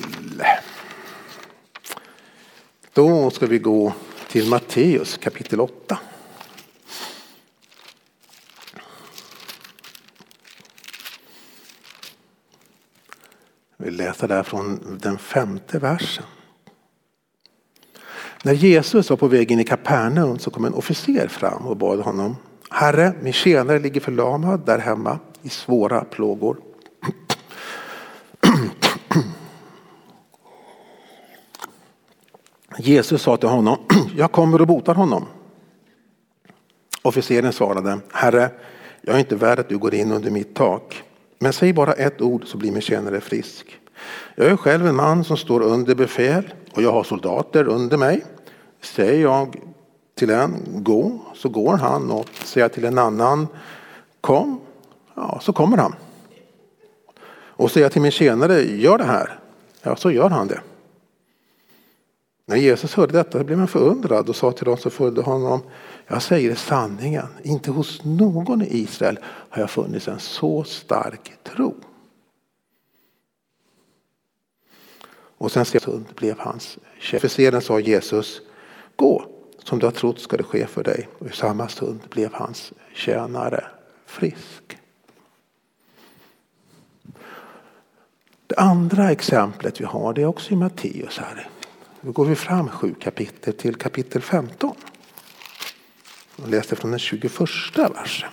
[2.92, 3.92] då ska vi gå
[4.28, 5.98] till Matteus kapitel 8.
[13.84, 16.24] Vi läser där från den femte versen.
[18.42, 22.00] När Jesus var på väg in i Kapernaum så kom en officer fram och bad
[22.00, 22.36] honom
[22.70, 26.56] Herre, min tjänare ligger förlamad där hemma i svåra plågor.
[32.78, 33.78] Jesus sa till honom,
[34.16, 35.24] jag kommer och botar honom.
[37.02, 38.50] Officeren svarade, Herre,
[39.00, 41.02] jag är inte värd att du går in under mitt tak.
[41.38, 43.80] Men säg bara ett ord så blir min tjänare frisk.
[44.34, 48.24] Jag är själv en man som står under befäl och jag har soldater under mig.
[48.80, 49.56] Säger jag
[50.14, 53.48] till en gå så går han och säger till en annan
[54.20, 54.60] kom,
[55.14, 55.94] ja så kommer han.
[57.56, 59.38] Och säger jag till min tjänare gör det här,
[59.82, 60.60] ja så gör han det.
[62.46, 65.60] När Jesus hörde detta blev han förundrad och sa till dem som följde honom
[66.06, 71.74] jag säger sanningen, inte hos någon i Israel har jag funnits en så stark tro.
[75.38, 75.64] Och sen
[76.16, 76.78] blev hans
[77.14, 78.40] Officeren sa Jesus
[78.96, 79.26] Gå,
[79.58, 81.08] som du har trott ska det ske för dig.
[81.18, 83.64] Och i samma stund blev hans tjänare
[84.06, 84.78] frisk.
[88.46, 91.48] Det andra exemplet vi har det är också i Matteus här.
[92.00, 94.76] Nu går vi fram sju kapitel till kapitel 15.
[96.36, 97.40] Jag läser från den 21
[97.76, 98.30] versen.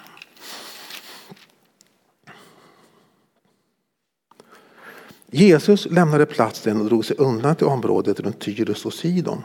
[5.33, 9.43] Jesus lämnade platsen och drog sig undan till området runt Tyrus och Sidon.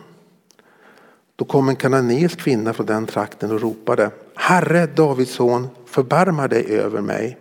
[1.37, 6.65] Då kom en kananeisk kvinna från den trakten och ropade Herre Davids son, förbarma dig
[6.65, 7.39] över mig.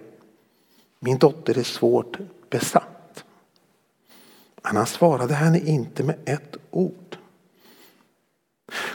[1.00, 2.18] Min dotter är svårt
[2.50, 3.24] besatt.
[4.64, 7.05] Men han svarade henne inte med ett ord.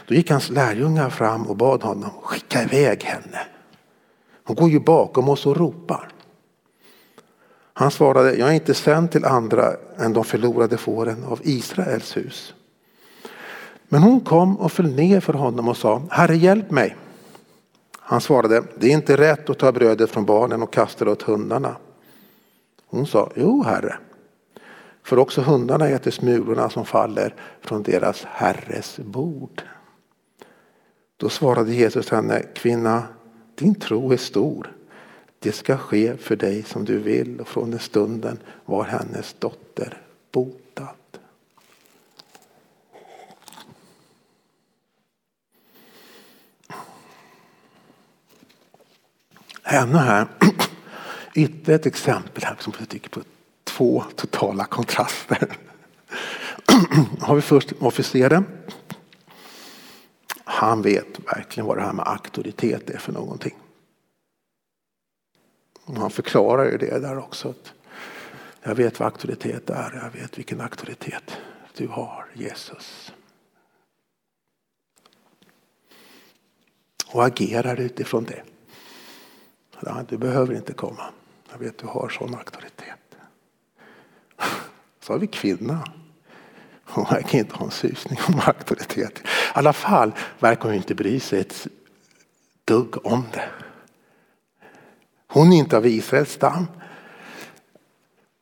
[0.07, 3.39] Då gick hans lärjungar fram och bad honom skicka iväg henne.
[4.43, 6.11] Hon går ju bakom oss och ropar.
[7.73, 12.53] Han svarade, jag är inte sänd till andra än de förlorade fåren av Israels hus.
[13.89, 16.95] Men hon kom och föll ner för honom och sa, Herre hjälp mig.
[17.99, 21.21] Han svarade, det är inte rätt att ta brödet från barnen och kasta det åt
[21.21, 21.75] hundarna.
[22.87, 23.97] Hon sa, jo herre.
[25.03, 29.61] För också hundarna äter smulorna som faller från deras herres bord.
[31.17, 33.03] Då svarade Jesus henne, kvinna,
[33.55, 34.75] din tro är stor.
[35.39, 37.41] Det ska ske för dig som du vill.
[37.41, 40.95] Och från den stunden var hennes dotter botad.
[49.63, 50.27] Ännu här,
[51.35, 53.21] ytterligare ett exempel här som jag tycker på
[53.77, 55.57] två totala kontraster.
[57.21, 58.45] har vi först officeren.
[60.43, 63.57] Han vet verkligen vad det här med auktoritet är för någonting.
[65.85, 67.49] Och han förklarar ju det där också.
[67.49, 67.73] Att
[68.63, 69.99] jag vet vad auktoritet är.
[70.03, 71.37] Jag vet vilken auktoritet
[71.77, 73.13] du har Jesus.
[77.13, 78.43] Och agerar utifrån det.
[80.09, 81.03] Du behöver inte komma.
[81.51, 83.00] Jag vet du har sån auktoritet.
[85.01, 85.87] Så har vi kvinna.
[86.85, 89.19] Hon verkar inte ha en susning om auktoritet.
[89.19, 91.67] I alla fall verkar hon inte bry sig ett
[92.65, 93.49] dugg om det.
[95.27, 96.67] Hon är inte av Israels stam.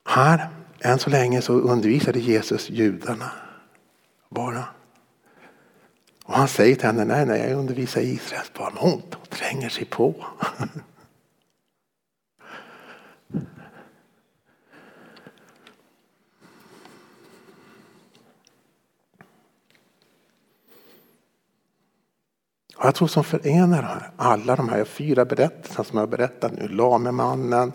[0.05, 3.31] Här, än så länge så undervisade Jesus judarna
[4.29, 4.63] bara.
[6.25, 8.73] Och han säger till henne, nej, nej, jag undervisar Israels barn.
[8.75, 10.25] Hon tränger sig på.
[22.79, 26.67] Och jag tror som förenar alla de här fyra berättelserna som jag har berättat nu.
[26.67, 27.71] Lamemannen,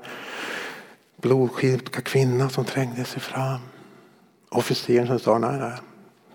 [1.16, 3.60] blodsjuka kvinnan som trängde sig fram.
[4.48, 5.78] Officeren som sa nej, nej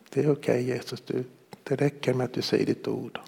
[0.10, 1.24] det är okej okay, Jesus, du,
[1.64, 3.20] det räcker med att du säger ditt ord.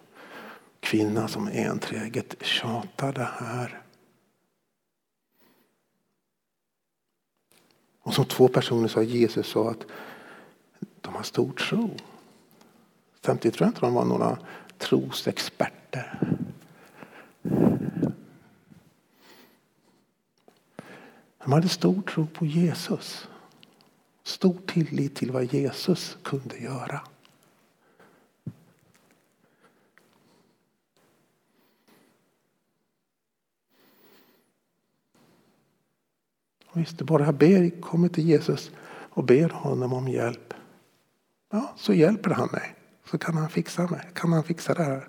[0.79, 3.81] Kvinnan som enträget tjatade här.
[8.01, 9.85] Och som två personer sa Jesus sa att
[11.01, 11.89] de har stor tro.
[13.25, 14.37] Samtidigt tror jag inte de var några
[14.81, 16.19] trosexperter.
[21.43, 23.27] De hade stor tro på Jesus.
[24.23, 27.01] Stor tillit till vad Jesus kunde göra.
[36.65, 38.71] Och visst, du bara ber, kommer till Jesus
[39.09, 40.53] och ber honom om hjälp.
[41.49, 42.75] Ja, så hjälper han mig.
[43.11, 44.01] Så kan han fixa mig.
[44.13, 45.07] Kan han fixa det här.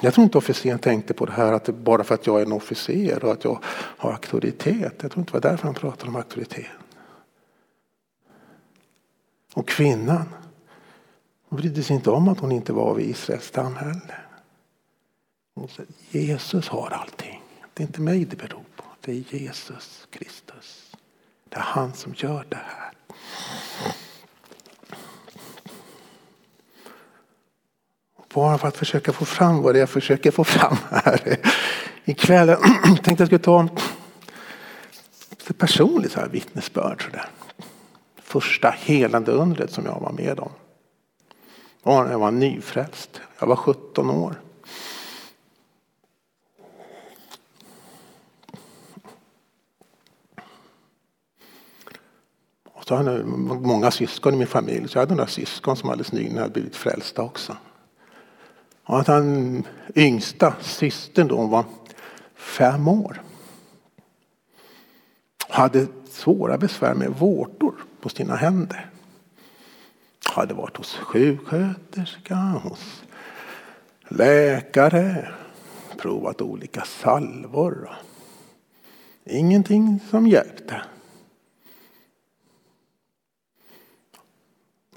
[0.00, 2.46] Jag tror inte officeren tänkte på det här att det bara för att jag är
[2.46, 4.92] en officer och att jag har auktoritet.
[5.02, 6.66] Jag tror inte det var därför han pratade om auktoritet.
[9.54, 10.28] Och kvinnan
[11.48, 14.16] hon brydde sig inte om att hon inte var av Israels stamhälle.
[15.54, 17.42] Hon sa, Jesus har allting.
[17.74, 18.84] Det är inte mig det beror på.
[19.00, 20.96] Det är Jesus Kristus.
[21.48, 22.90] Det är han som gör det här.
[28.34, 31.36] Bara för att försöka få fram vad det är jag försöker få fram här
[32.04, 32.48] ikväll.
[32.84, 33.68] Jag tänkte jag skulle ta
[35.48, 37.04] ett personligt så här vittnesbörd.
[37.04, 37.28] Så där.
[38.22, 40.50] Första helande undret som jag var med om.
[41.82, 43.20] var när jag var nyfrälst.
[43.38, 44.40] Jag var 17 år.
[52.74, 54.88] Jag så hade många syskon i min familj.
[54.88, 57.56] Så jag hade några syskon som alldeles nyligen hade blivit frälsta också.
[58.90, 59.62] Och att han
[59.94, 61.64] yngsta systern då var
[62.34, 63.22] fem år.
[65.48, 68.90] Hade svåra besvär med vårtor på sina händer.
[70.24, 73.02] Hade varit hos sjuksköterska, hos
[74.08, 75.32] läkare,
[75.98, 77.90] provat olika salvor.
[79.24, 80.82] Ingenting som hjälpte.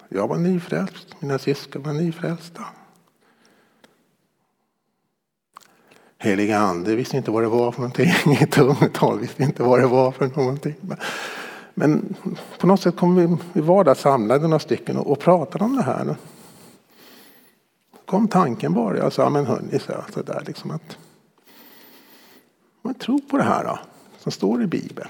[0.09, 2.65] Jag var nyfrälst, mina syskon var nyfrälsta.
[6.23, 8.09] Heliga ande visste inte vad det var för någonting.
[8.41, 10.75] I tungotal visste inte vad det var för någonting.
[11.73, 12.15] Men
[12.59, 15.75] på något sätt kom vi, vi var där samlade några stycken och, och pratade om
[15.75, 16.15] det här.
[18.05, 18.97] kom tanken bara.
[18.97, 20.97] Jag sa, men hörni, så, så där, liksom att
[22.81, 23.79] man tror på det här då,
[24.19, 25.09] som står i Bibeln.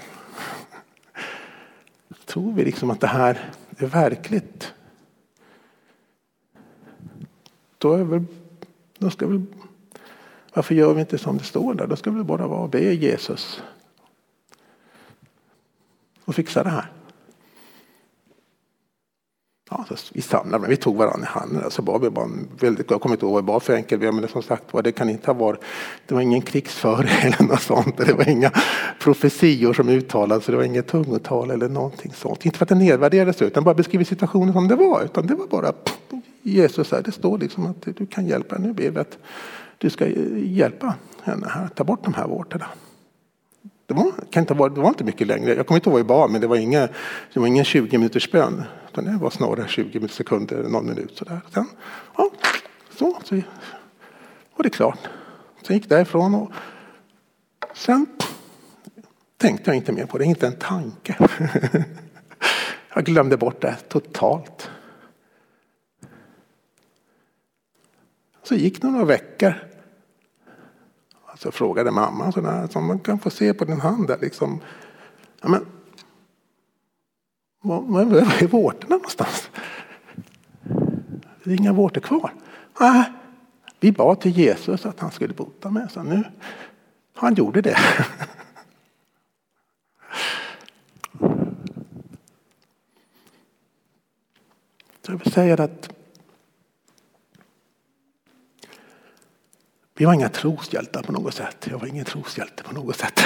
[2.26, 4.72] Tror vi liksom att det här är verkligt?
[7.78, 8.24] Då, är väl,
[8.98, 9.46] då ska vi
[10.54, 11.86] varför gör vi inte som det står där?
[11.86, 13.62] Då ska vi bara vara och be Jesus
[16.24, 16.90] och fixa det här.
[19.70, 21.70] Ja, så vi samlade, men vi tog varandra i handen.
[21.70, 22.28] Så bad vi bara
[22.60, 24.92] väldigt, jag kommer inte ihåg vad vi bad för enkel men som sagt var, det
[24.92, 25.60] kan inte ha varit,
[26.06, 27.96] det var ingen krigsföring eller något sånt.
[27.96, 28.50] Det var inga
[29.00, 32.46] profetior som uttalades, det var inget tungotal eller någonting sånt.
[32.46, 35.02] Inte för att det nedvärderades utan bara beskriver situationen som det var.
[35.04, 35.72] Utan det var bara
[36.42, 39.18] Jesus här, det står liksom att du kan hjälpa, nu ber vi att
[39.84, 42.66] du ska hjälpa henne här, ta bort de här vårtorna.
[43.86, 45.54] Det var, kan inte vara, det var inte mycket längre.
[45.54, 46.88] Jag kommer inte ihåg vad jag bad, men det var, inga,
[47.32, 48.62] det var ingen 20 minuters bön.
[48.88, 51.40] Utan det var snarare 20 sekunder, någon minut sådär.
[51.54, 51.66] Sen,
[52.16, 52.30] ja,
[52.90, 53.34] så, så
[54.56, 54.98] var det klart.
[55.66, 56.52] Sen gick därifrån och
[57.74, 58.06] sen
[59.36, 61.16] tänkte jag inte mer på det, inte en tanke.
[62.94, 64.70] Jag glömde bort det totalt.
[68.42, 69.73] Så gick det några veckor.
[71.44, 74.60] Så jag frågade mamma sådär, så man kan få se på din hand där liksom.
[75.42, 75.66] Ja, men,
[77.62, 79.50] var, var, var är vårtorna någonstans?
[81.44, 82.32] Det är inga vårtor kvar.
[82.80, 83.12] Nej,
[83.80, 85.86] vi bad till Jesus att han skulle bota mig.
[85.90, 86.24] Så nu,
[87.14, 87.78] han gjorde det.
[95.02, 95.90] Så jag vill säga att
[99.96, 101.66] Vi var inga troshjältar på något sätt.
[101.70, 103.20] Jag var ingen troshjälte på något sätt.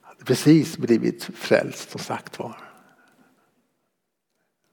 [0.00, 2.56] Jag hade precis blivit frälst som sagt var.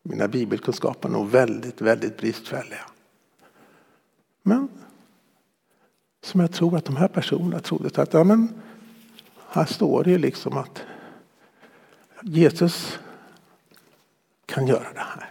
[0.03, 2.85] Mina bibelkunskaper är nog väldigt, väldigt bristfälliga.
[4.43, 4.69] Men
[6.21, 8.61] som jag tror att de här personerna trodde att ja, men,
[9.47, 10.83] här står det ju liksom att
[12.21, 12.99] Jesus
[14.45, 15.30] kan göra det här.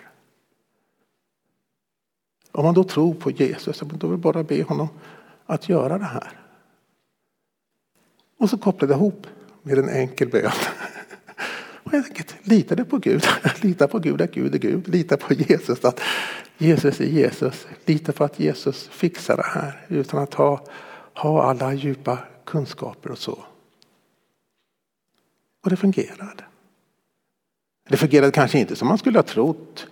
[2.53, 4.89] Om man då tror på Jesus, då vill bara be honom
[5.47, 6.41] att göra det här.
[8.39, 9.27] Och så kopplade jag ihop
[9.63, 10.51] med en enkel bön.
[11.83, 13.27] Och jag tänkte, litade på Gud.
[13.61, 14.89] Lita på Gud att Gud är Gud.
[14.89, 16.01] Lita på Jesus att
[16.59, 17.67] Jesus är Jesus.
[17.85, 20.65] Lita på att Jesus fixar det här utan att ha,
[21.15, 23.39] ha alla djupa kunskaper och så.
[25.65, 26.45] Och det fungerade.
[27.89, 29.87] Det fungerade kanske inte som man skulle ha trott.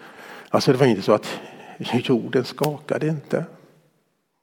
[0.49, 1.41] Alltså det var inte så att
[1.79, 3.45] jorden skakade inte.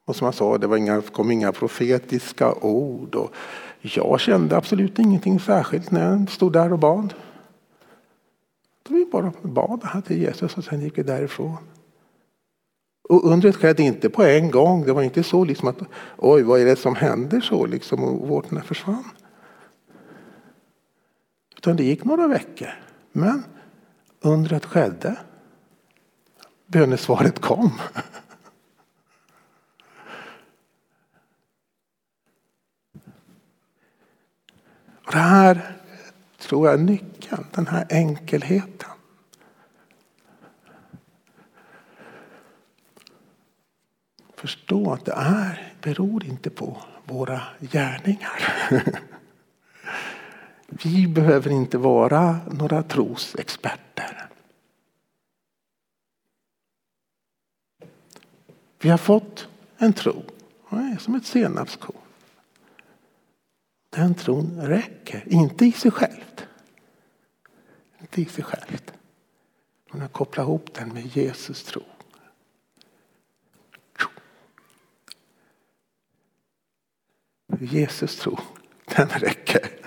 [0.06, 3.14] Och som han sa, det var inga, kom inga profetiska ord.
[3.14, 3.34] Och
[3.80, 7.14] jag kände absolut ingenting särskilt när jag stod där och bad.
[8.88, 11.56] Vi bara bad här till Jesus och sen gick vi därifrån.
[13.08, 14.84] Och undret skedde inte på en gång.
[14.86, 15.78] Det var inte så liksom att
[16.16, 19.04] oj, vad är det som händer så liksom och vårtorna försvann.
[21.56, 22.70] Utan det gick några veckor.
[23.12, 23.44] Men
[24.20, 25.16] undret skedde.
[26.66, 27.80] Bönesvaret kom.
[35.04, 35.76] Och det här
[36.38, 38.90] tror jag är nyckeln, den här enkelheten.
[44.34, 48.52] Förstå att det är, beror inte på våra gärningar.
[50.68, 54.25] Vi behöver inte vara några trosexperter.
[58.86, 60.22] Vi har fått en tro,
[60.98, 61.96] som ett senapskorn.
[63.90, 66.46] Den tron räcker, inte i sig självt.
[68.00, 68.92] Inte i sig självt.
[69.90, 71.82] Men att koppla ihop den med Jesus tro.
[77.60, 78.38] Jesus tro,
[78.96, 79.85] den räcker.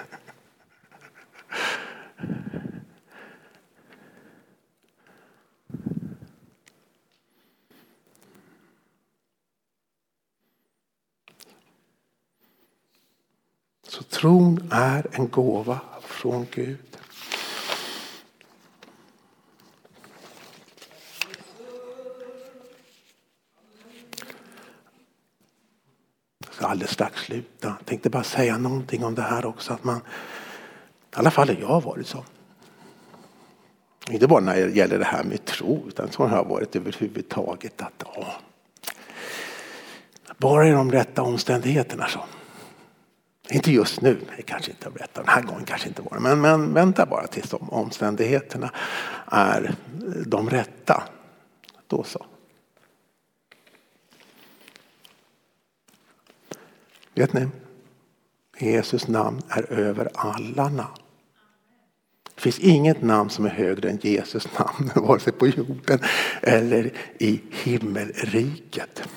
[14.10, 16.78] Tron är en gåva från Gud.
[26.46, 27.68] Jag ska alldeles strax sluta.
[27.68, 29.74] Jag tänkte bara säga någonting om det här också.
[29.74, 30.02] Att man, I
[31.12, 32.24] alla fall har jag varit så.
[34.10, 37.82] Inte bara när det gäller det här med tro utan så har jag varit överhuvudtaget.
[37.82, 38.04] att
[40.38, 42.20] Bara i de rätta omständigheterna så.
[43.52, 45.24] Inte just nu, det kanske inte berättar.
[45.24, 46.20] Den här gången kanske inte var det.
[46.20, 48.72] Men, men vänta bara tills de omständigheterna
[49.28, 49.76] är
[50.26, 51.04] de rätta.
[51.88, 52.26] Då så.
[57.14, 57.48] Vet ni?
[58.60, 60.98] Jesus namn är över alla namn.
[62.36, 66.00] Det finns inget namn som är högre än Jesus namn, vare sig på jorden
[66.42, 69.10] eller i himmelriket.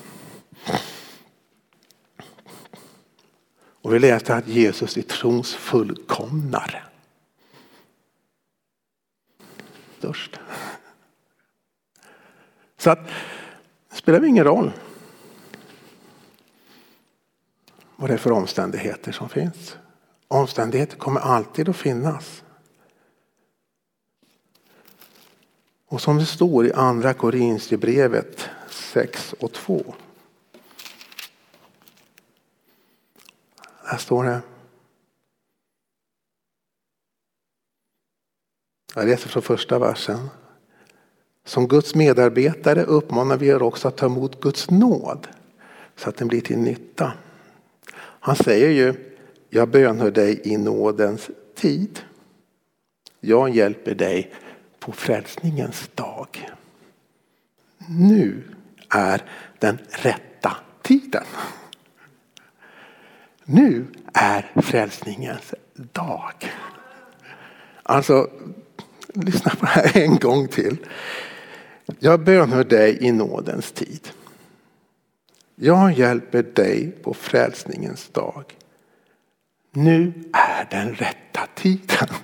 [3.83, 6.83] Och vi läste att Jesus är trons fullkomnare.
[9.97, 10.39] Störst.
[12.77, 13.07] Så att
[13.89, 14.71] det spelar ingen roll
[17.95, 19.77] vad det är för omständigheter som finns.
[20.27, 22.43] Omständigheter kommer alltid att finnas.
[25.87, 29.95] Och som det står i andra Korinthierbrevet 6 och 2.
[33.83, 34.41] Här står det.
[38.95, 40.29] Jag läser från första versen.
[41.45, 45.27] Som Guds medarbetare uppmanar vi er också att ta emot Guds nåd
[45.95, 47.13] så att den blir till nytta.
[47.95, 49.15] Han säger ju,
[49.49, 51.99] jag bönhör dig i nådens tid.
[53.19, 54.33] Jag hjälper dig
[54.79, 56.49] på frälsningens dag.
[57.89, 58.43] Nu
[58.89, 59.23] är
[59.59, 61.23] den rätta tiden.
[63.45, 66.51] Nu är frälsningens dag.
[67.83, 68.29] Alltså,
[69.13, 70.77] lyssna på det här en gång till.
[71.99, 74.09] Jag bönhör dig i nådens tid.
[75.55, 78.43] Jag hjälper dig på frälsningens dag.
[79.71, 82.07] Nu är den rätta tiden.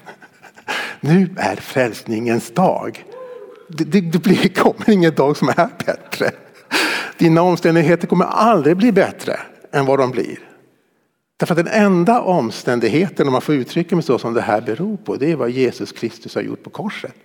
[1.01, 3.05] Nu är frälsningens dag.
[3.67, 6.31] Det, det, det blir, kommer ingen dag som är bättre.
[7.17, 9.39] Dina omständigheter kommer aldrig bli bättre
[9.71, 10.48] än vad de blir.
[11.39, 14.97] Därför att den enda omständigheten, om man får uttrycka mig så som det här beror
[14.97, 17.15] på, det är vad Jesus Kristus har gjort på korset.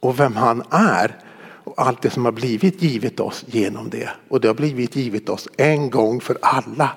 [0.00, 1.16] Och vem han är
[1.64, 4.08] och allt det som har blivit givet oss genom det.
[4.28, 6.90] Och det har blivit givet oss en gång för alla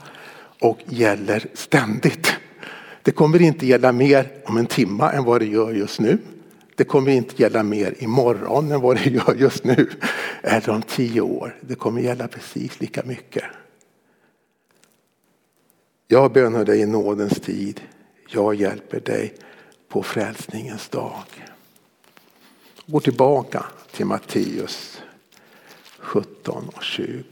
[0.62, 2.34] och gäller ständigt.
[3.02, 6.18] Det kommer inte gälla mer om en timme än vad det gör just nu.
[6.76, 9.90] Det kommer inte gälla mer imorgon än vad det gör just nu.
[10.44, 11.56] Eller om tio år.
[11.62, 13.44] Det kommer gälla precis lika mycket.
[16.14, 17.82] Jag bönar dig i nådens tid.
[18.28, 19.34] Jag hjälper dig
[19.88, 21.24] på frälsningens dag.
[22.86, 25.02] Gå tillbaka till Matteus
[25.98, 27.24] 17 och 20.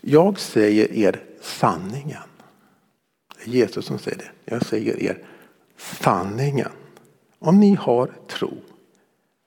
[0.00, 2.28] Jag säger er sanningen.
[3.36, 4.30] Det är Jesus som säger det.
[4.44, 5.24] Jag säger er
[5.76, 6.72] sanningen.
[7.38, 8.62] Om ni har tro,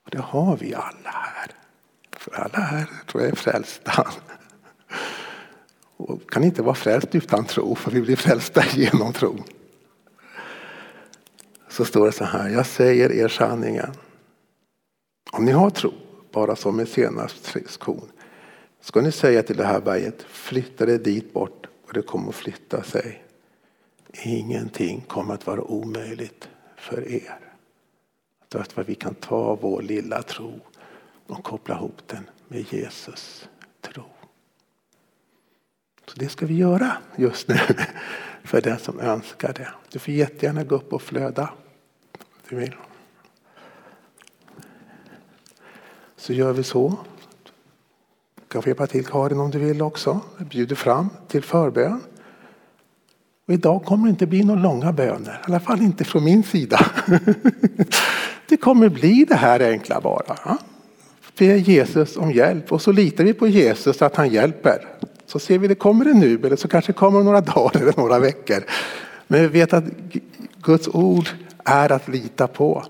[0.06, 1.52] och det har vi alla här.
[2.18, 4.08] För alla här tror jag är frälsta.
[5.98, 9.44] Och kan inte vara frälst utan tro, för vi blir frälsta genom tro.
[11.70, 13.92] Så står det så här, jag säger er sanningen.
[15.32, 15.94] Om ni har tro,
[16.32, 18.12] bara som en senapskorn,
[18.82, 22.36] ska ni säga till det här berget, flytta det dit bort och det kommer att
[22.36, 23.24] flytta sig.
[24.24, 27.45] Ingenting kommer att vara omöjligt för er.
[28.60, 30.60] Att vi kan ta vår lilla tro
[31.28, 33.50] och koppla ihop den med Jesus
[33.82, 34.04] tro.
[36.08, 37.58] Så det ska vi göra just nu
[38.44, 39.68] för den som önskar det.
[39.92, 41.50] Du får jättegärna gå upp och flöda.
[42.50, 42.76] Du vill.
[46.16, 46.98] Så gör vi så.
[48.36, 50.22] Du kan få hjälpa till Karin om du vill också.
[50.38, 52.02] Jag bjuder fram till förbön.
[53.48, 55.34] Och idag kommer det inte bli några långa böner.
[55.34, 56.92] I alla fall inte från min sida.
[58.48, 60.58] Det kommer bli det här enkla bara.
[61.38, 64.88] Be Jesus om hjälp och så litar vi på Jesus att han hjälper.
[65.26, 67.94] Så ser vi det kommer det nu eller så kanske det kommer några dagar eller
[67.98, 68.64] några veckor.
[69.28, 69.84] Men vi vet att
[70.62, 71.30] Guds ord
[71.64, 72.84] är att lita på.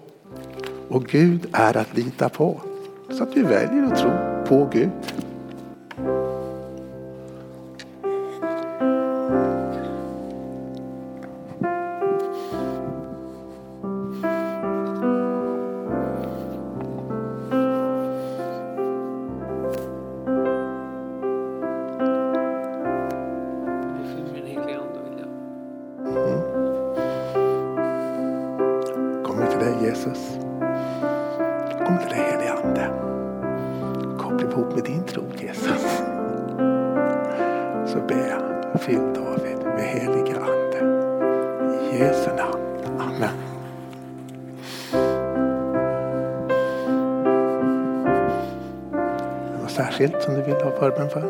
[0.88, 2.62] Och Gud är att lita på.
[3.10, 4.12] Så att vi väljer att tro
[4.47, 4.89] på Gud.
[50.92, 51.25] Särskilt